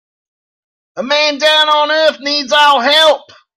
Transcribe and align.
A 0.95 1.03
man 1.03 1.37
down 1.37 1.69
on 1.69 1.91
earth 1.91 2.19
needs 2.21 2.51
our 2.51 2.81
help. 2.81 3.31